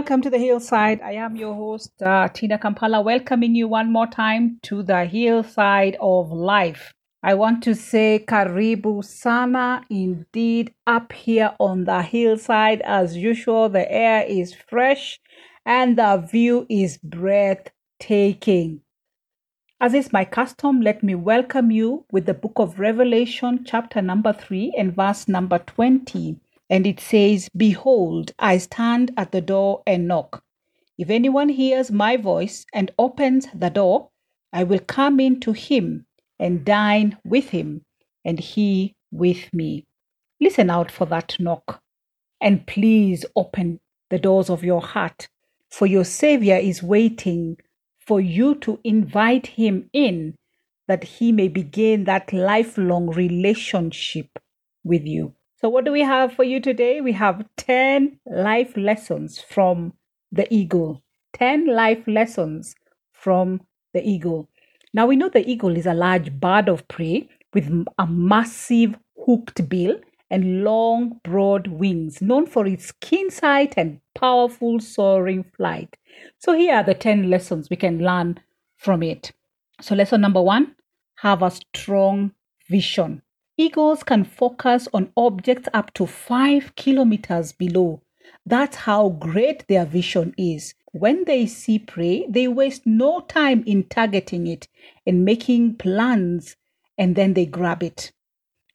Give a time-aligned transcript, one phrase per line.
[0.00, 1.02] Welcome to the hillside.
[1.02, 5.98] I am your host, uh, Tina Kampala, welcoming you one more time to the hillside
[6.00, 6.94] of life.
[7.22, 12.80] I want to say Karibu Sana indeed up here on the hillside.
[12.80, 15.20] As usual, the air is fresh
[15.66, 18.80] and the view is breathtaking.
[19.82, 24.32] As is my custom, let me welcome you with the book of Revelation, chapter number
[24.32, 26.40] 3 and verse number 20.
[26.70, 30.44] And it says, Behold, I stand at the door and knock.
[30.96, 34.10] If anyone hears my voice and opens the door,
[34.52, 36.06] I will come in to him
[36.38, 37.82] and dine with him,
[38.24, 39.86] and he with me.
[40.40, 41.82] Listen out for that knock.
[42.40, 45.28] And please open the doors of your heart,
[45.68, 47.56] for your Savior is waiting
[47.98, 50.34] for you to invite him in
[50.88, 54.38] that he may begin that lifelong relationship
[54.82, 55.34] with you.
[55.60, 57.02] So, what do we have for you today?
[57.02, 59.92] We have 10 life lessons from
[60.32, 61.02] the eagle.
[61.34, 62.74] 10 life lessons
[63.12, 63.60] from
[63.92, 64.48] the eagle.
[64.94, 69.68] Now, we know the eagle is a large bird of prey with a massive hooked
[69.68, 70.00] bill
[70.30, 75.94] and long, broad wings, known for its keen sight and powerful soaring flight.
[76.38, 78.40] So, here are the 10 lessons we can learn
[78.78, 79.32] from it.
[79.82, 80.74] So, lesson number one
[81.16, 82.32] have a strong
[82.66, 83.20] vision.
[83.60, 88.00] Eagles can focus on objects up to five kilometers below.
[88.46, 90.72] That's how great their vision is.
[90.92, 94.66] When they see prey, they waste no time in targeting it
[95.06, 96.56] and making plans,
[96.96, 98.12] and then they grab it.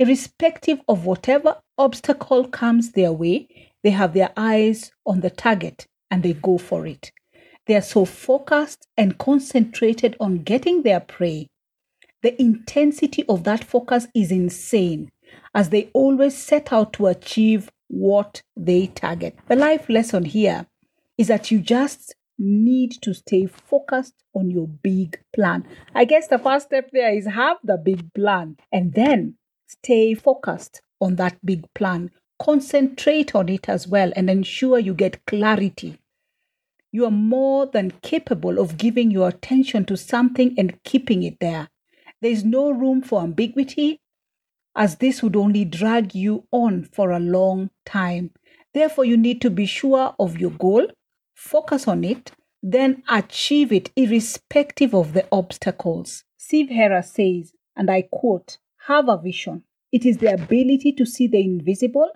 [0.00, 6.24] Irrespective of whatever obstacle comes their way, they have their eyes on the target and
[6.24, 7.12] they go for it.
[7.68, 11.46] They are so focused and concentrated on getting their prey.
[12.22, 15.10] The intensity of that focus is insane
[15.54, 19.36] as they always set out to achieve what they target.
[19.48, 20.66] The life lesson here
[21.18, 25.66] is that you just need to stay focused on your big plan.
[25.94, 29.34] I guess the first step there is have the big plan and then
[29.66, 32.10] stay focused on that big plan.
[32.40, 35.98] Concentrate on it as well and ensure you get clarity.
[36.92, 41.68] You are more than capable of giving your attention to something and keeping it there.
[42.22, 43.98] There is no room for ambiguity,
[44.76, 48.30] as this would only drag you on for a long time.
[48.72, 50.86] Therefore, you need to be sure of your goal,
[51.34, 52.30] focus on it,
[52.62, 56.22] then achieve it irrespective of the obstacles.
[56.36, 59.64] Steve Herr says, and I quote, have a vision.
[59.90, 62.08] It is the ability to see the invisible.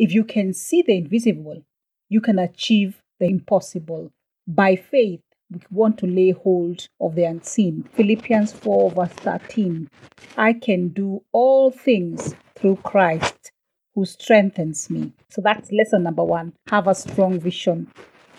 [0.00, 1.62] If you can see the invisible,
[2.08, 4.12] you can achieve the impossible.
[4.48, 7.88] By faith, we want to lay hold of the unseen.
[7.94, 9.88] Philippians 4, verse 13.
[10.36, 13.52] I can do all things through Christ
[13.94, 15.12] who strengthens me.
[15.30, 16.52] So that's lesson number one.
[16.68, 17.90] Have a strong vision.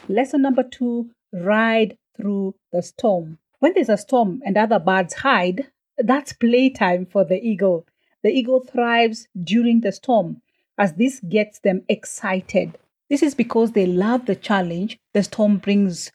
[0.08, 3.40] Lesson number two ride through the storm.
[3.60, 7.86] When there's a storm and other birds hide, that's playtime for the eagle.
[8.24, 10.42] The eagle thrives during the storm
[10.78, 12.78] as this gets them excited.
[13.10, 16.12] This is because they love the challenge the storm brings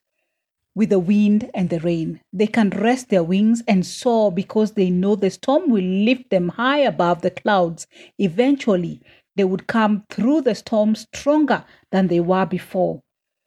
[0.74, 2.20] with the wind and the rain.
[2.32, 6.48] They can rest their wings and soar because they know the storm will lift them
[6.50, 7.86] high above the clouds.
[8.18, 9.00] Eventually,
[9.36, 13.02] they would come through the storm stronger than they were before.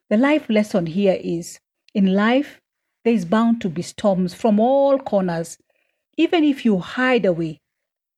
[0.09, 1.59] The life lesson here is
[1.93, 2.61] in life,
[3.03, 5.57] there is bound to be storms from all corners.
[6.17, 7.59] Even if you hide away,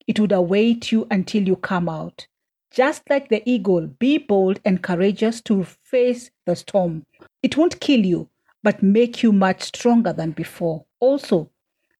[0.08, 2.28] it would await you until you come out.
[2.72, 7.06] Just like the eagle, be bold and courageous to face the storm.
[7.42, 8.30] It won't kill you,
[8.64, 10.86] but make you much stronger than before.
[11.00, 11.50] Also,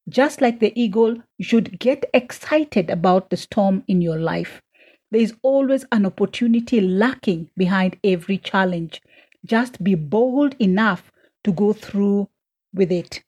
[0.08, 4.60] just like the eagle, you should get excited about the storm in your life.
[5.10, 9.00] There is always an opportunity lacking behind every challenge.
[9.44, 11.10] Just be bold enough
[11.44, 12.28] to go through
[12.74, 13.22] with it.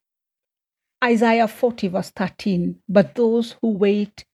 [1.03, 4.25] Isaiah 40, verse 13 But those who wait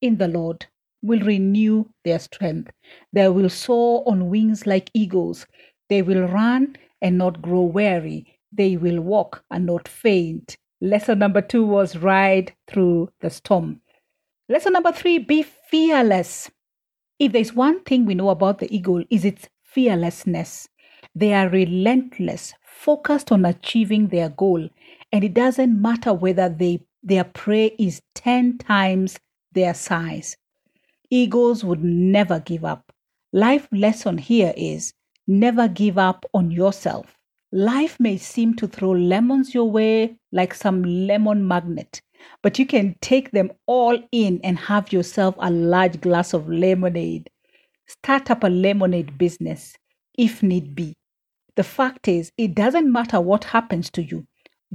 [0.00, 0.66] in the Lord
[1.02, 2.70] will renew their strength.
[3.12, 5.46] They will soar on wings like eagles.
[5.88, 10.56] They will run and not grow weary they will walk and not faint.
[10.80, 13.80] Lesson number two was ride through the storm.
[14.48, 16.50] Lesson number three, be fearless.
[17.18, 20.68] If there's one thing we know about the eagle, is its fearlessness.
[21.14, 24.68] They are relentless, focused on achieving their goal,
[25.12, 29.18] and it doesn't matter whether they, their prey is 10 times
[29.52, 30.36] their size.
[31.10, 32.92] Eagles would never give up.
[33.32, 34.94] Life lesson here is
[35.26, 37.18] never give up on yourself.
[37.54, 42.00] Life may seem to throw lemons your way like some lemon magnet,
[42.42, 47.28] but you can take them all in and have yourself a large glass of lemonade.
[47.86, 49.76] Start up a lemonade business
[50.16, 50.94] if need be.
[51.54, 54.26] The fact is, it doesn't matter what happens to you.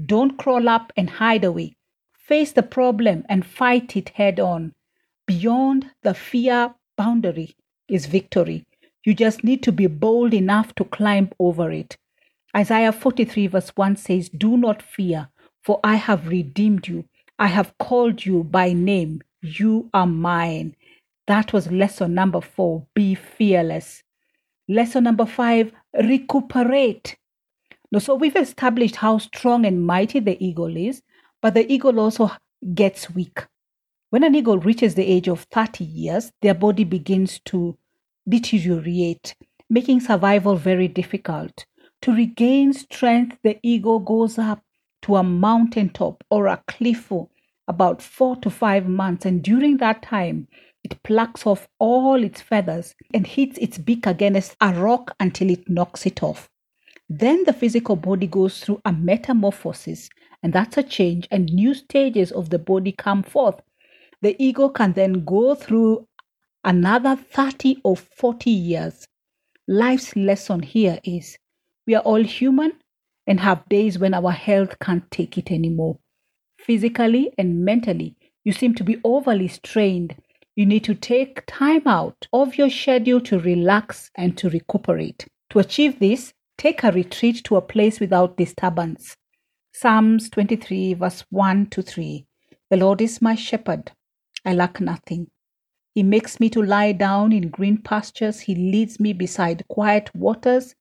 [0.06, 1.75] Don't crawl up and hide away.
[2.13, 4.75] Face the problem and fight it head on.
[5.25, 7.56] Beyond the fear boundary
[7.89, 8.68] is victory.
[9.03, 11.97] You just need to be bold enough to climb over it.
[12.57, 15.30] Isaiah 43, verse 1 says, Do not fear,
[15.62, 17.06] for I have redeemed you.
[17.38, 19.21] I have called you by name.
[19.42, 20.75] You are mine.
[21.27, 24.01] That was lesson number four be fearless.
[24.68, 25.71] Lesson number five
[26.01, 27.15] recuperate.
[27.92, 31.04] Now, so we've established how strong and mighty the eagle is,
[31.44, 32.31] but the eagle also
[32.74, 33.45] gets weak.
[34.09, 37.77] When an eagle reaches the age of 30 years, their body begins to
[38.27, 39.36] deteriorate,
[39.69, 41.68] making survival very difficult.
[42.03, 44.63] To regain strength, the eagle goes up
[45.03, 47.29] to a mountaintop or a cliff for
[47.67, 50.47] about four to five months, and during that time,
[50.83, 55.69] it plucks off all its feathers and hits its beak against a rock until it
[55.69, 56.49] knocks it off.
[57.09, 60.09] Then the physical body goes through a metamorphosis,
[60.44, 63.61] and that's a change, and new stages of the body come forth.
[64.21, 66.07] The ego can then go through
[66.63, 69.07] another 30 or 40 years.
[69.67, 71.38] Life's lesson here is
[71.87, 72.73] we are all human
[73.25, 75.97] and have days when our health can't take it anymore.
[76.59, 80.15] Physically and mentally, you seem to be overly strained.
[80.55, 85.27] You need to take time out of your schedule to relax and to recuperate.
[85.51, 89.15] To achieve this, take a retreat to a place without disturbance.
[89.73, 92.25] Psalms 23, verse 1 to 3.
[92.69, 93.91] The Lord is my shepherd.
[94.43, 95.27] I lack nothing.
[95.93, 98.41] He makes me to lie down in green pastures.
[98.41, 100.75] He leads me beside quiet waters.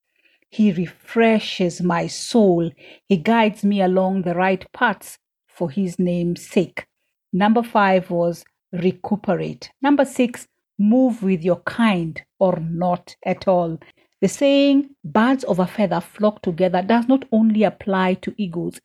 [0.50, 2.70] He refreshes my soul.
[3.08, 6.87] He guides me along the right paths for his name's sake.
[7.32, 9.70] Number five was recuperate.
[9.82, 10.46] Number six,
[10.78, 13.78] move with your kind or not at all.
[14.20, 18.81] The saying, birds of a feather flock together, does not only apply to eagles.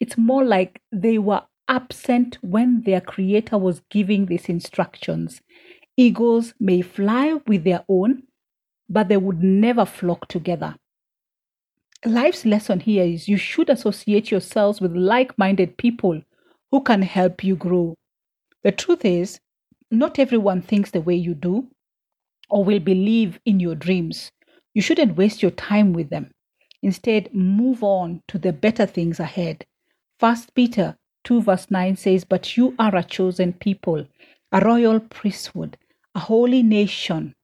[0.00, 5.42] It's more like they were absent when their creator was giving these instructions.
[5.96, 8.22] Eagles may fly with their own,
[8.88, 10.76] but they would never flock together
[12.04, 16.22] life's lesson here is you should associate yourselves with like minded people
[16.70, 17.94] who can help you grow.
[18.62, 19.40] The truth is,
[19.90, 21.68] not everyone thinks the way you do
[22.48, 24.30] or will believe in your dreams.
[24.74, 26.30] You shouldn't waste your time with them.
[26.82, 29.66] Instead, move on to the better things ahead.
[30.18, 34.06] First Peter 2 verse 9 says, But you are a chosen people,
[34.52, 35.76] a royal priesthood,
[36.14, 37.34] a holy nation,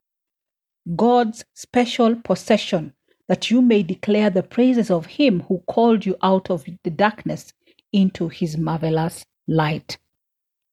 [0.94, 2.94] God's special possession
[3.28, 7.52] that you may declare the praises of him who called you out of the darkness
[7.92, 9.98] into his marvelous light.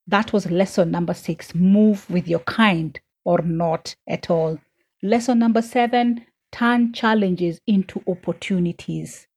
[0.08, 4.60] That was lesson number six move with your kind or not at all.
[5.02, 9.28] Lesson number seven turn challenges into opportunities.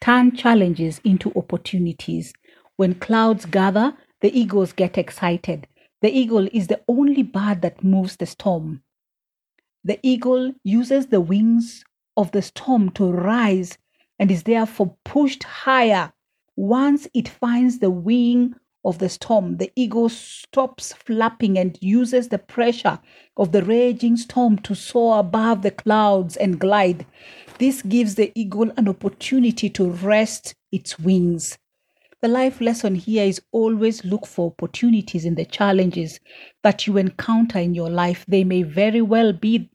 [0.00, 2.34] Turn challenges into opportunities.
[2.76, 5.66] When clouds gather, the eagles get excited.
[6.02, 8.82] The eagle is the only bird that moves the storm.
[9.82, 11.84] The eagle uses the wings
[12.16, 13.78] of the storm to rise
[14.18, 16.12] and is therefore pushed higher.
[16.56, 18.54] Once it finds the wing
[18.84, 22.98] of the storm, the eagle stops flapping and uses the pressure
[23.36, 27.06] of the raging storm to soar above the clouds and glide.
[27.58, 31.58] This gives the eagle an opportunity to rest its wings.
[32.20, 36.20] The life lesson here is always look for opportunities in the challenges
[36.62, 38.24] that you encounter in your life.
[38.26, 39.70] They may very well be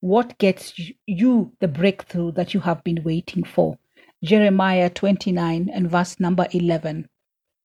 [0.00, 0.74] what gets
[1.06, 3.78] you the breakthrough that you have been waiting for?
[4.22, 7.08] Jeremiah 29 and verse number 11.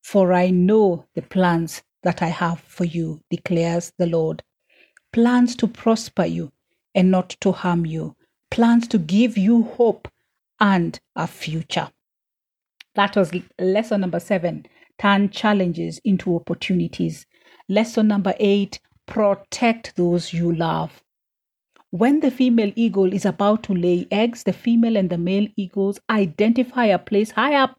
[0.03, 4.43] For I know the plans that I have for you, declares the Lord.
[5.11, 6.51] Plans to prosper you
[6.95, 8.15] and not to harm you,
[8.49, 10.07] plans to give you hope
[10.59, 11.89] and a future.
[12.95, 14.65] That was lesson number seven
[14.99, 17.25] turn challenges into opportunities.
[17.67, 21.02] Lesson number eight protect those you love.
[21.93, 25.99] When the female eagle is about to lay eggs, the female and the male eagles
[26.09, 27.77] identify a place high up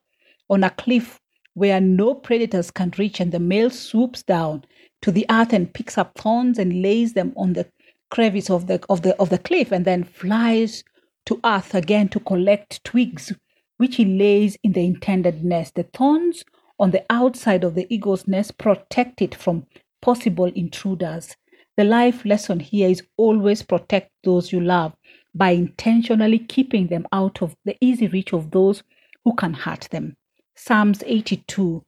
[0.49, 1.19] on a cliff
[1.55, 4.67] where no predators can reach, and the male swoops down
[5.03, 7.67] to the earth and picks up thorns and lays them on the
[8.13, 10.85] crevice of the of the of the cliff, and then flies
[11.27, 13.33] to earth again to collect twigs,
[13.79, 15.75] which he lays in the intended nest.
[15.75, 16.45] The thorns
[16.79, 19.67] on the outside of the eagle's nest protect it from
[20.01, 21.35] possible intruders.
[21.77, 24.95] The life lesson here is always protect those you love
[25.35, 28.83] by intentionally keeping them out of the easy reach of those
[29.25, 30.17] who can hurt them.
[30.55, 31.85] Psalms 82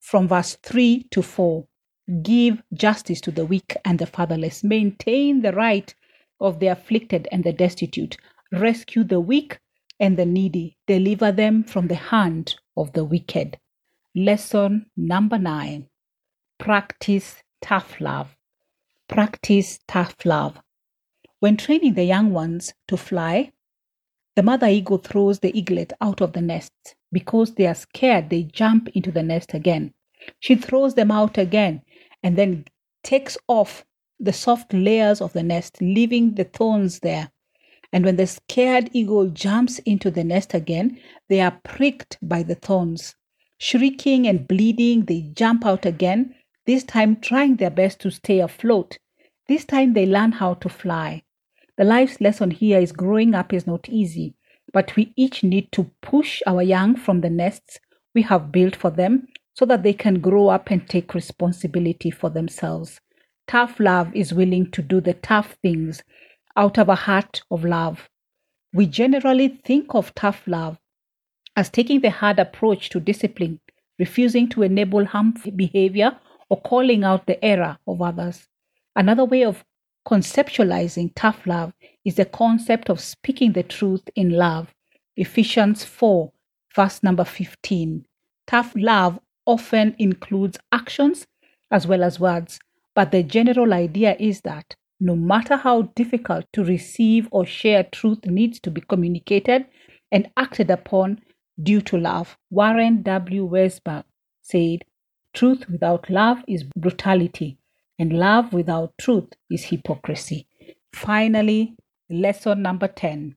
[0.00, 1.66] from verse 3 to 4.
[2.22, 4.62] Give justice to the weak and the fatherless.
[4.62, 5.94] Maintain the right
[6.38, 8.18] of the afflicted and the destitute.
[8.52, 9.58] Rescue the weak
[9.98, 10.76] and the needy.
[10.86, 13.58] Deliver them from the hand of the wicked.
[14.14, 15.88] Lesson number nine
[16.58, 18.36] Practice tough love.
[19.08, 20.60] Practice tough love.
[21.40, 23.52] When training the young ones to fly,
[24.34, 26.72] the mother eagle throws the eaglet out of the nest.
[27.12, 29.94] Because they are scared, they jump into the nest again.
[30.40, 31.82] She throws them out again
[32.22, 32.64] and then
[33.02, 33.84] takes off
[34.18, 37.30] the soft layers of the nest, leaving the thorns there.
[37.92, 42.54] And when the scared eagle jumps into the nest again, they are pricked by the
[42.56, 43.14] thorns.
[43.58, 46.34] Shrieking and bleeding, they jump out again,
[46.66, 48.98] this time trying their best to stay afloat.
[49.48, 51.22] This time they learn how to fly.
[51.76, 54.34] The life's lesson here is growing up is not easy,
[54.72, 57.78] but we each need to push our young from the nests
[58.14, 62.30] we have built for them so that they can grow up and take responsibility for
[62.30, 63.00] themselves.
[63.46, 66.02] Tough love is willing to do the tough things
[66.56, 68.08] out of a heart of love.
[68.72, 70.78] We generally think of tough love
[71.56, 73.60] as taking the hard approach to discipline,
[73.98, 76.18] refusing to enable harmful behavior,
[76.54, 78.46] or calling out the error of others.
[78.94, 79.64] Another way of
[80.06, 81.72] conceptualizing tough love
[82.04, 84.72] is the concept of speaking the truth in love.
[85.16, 86.30] Ephesians 4,
[86.76, 88.06] verse number 15.
[88.46, 91.26] Tough love often includes actions
[91.72, 92.60] as well as words,
[92.94, 98.24] but the general idea is that no matter how difficult to receive or share truth
[98.26, 99.66] needs to be communicated
[100.12, 101.20] and acted upon
[101.60, 102.38] due to love.
[102.50, 103.44] Warren W.
[103.48, 104.04] Wiersbe
[104.40, 104.84] said,
[105.34, 107.58] Truth without love is brutality,
[107.98, 110.46] and love without truth is hypocrisy.
[110.92, 111.74] Finally,
[112.08, 113.36] lesson number 10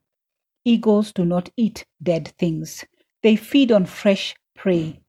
[0.63, 2.85] Eagles do not eat dead things,
[3.23, 4.99] they feed on fresh prey.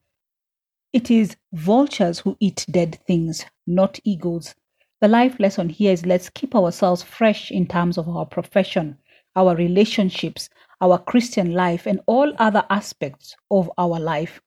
[0.91, 4.55] It is vultures who eat dead things, not eagles.
[4.99, 8.97] The life lesson here is let's keep ourselves fresh in terms of our profession,
[9.35, 10.49] our relationships,
[10.81, 14.41] our Christian life, and all other aspects of our life.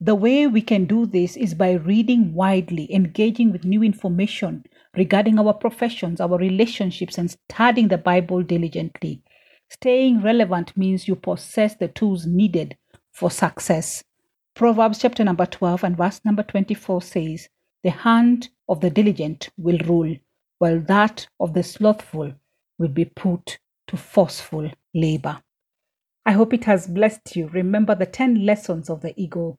[0.00, 4.64] The way we can do this is by reading widely, engaging with new information
[4.96, 9.22] regarding our professions, our relationships, and studying the Bible diligently.
[9.70, 12.76] Staying relevant means you possess the tools needed
[13.12, 14.04] for success.
[14.54, 17.48] Proverbs chapter number 12 and verse number 24 says,
[17.82, 20.16] The hand of the diligent will rule,
[20.58, 22.32] while that of the slothful
[22.78, 23.58] will be put
[23.88, 25.42] to forceful labor.
[26.26, 27.48] I hope it has blessed you.
[27.48, 29.58] Remember the 10 lessons of the eagle.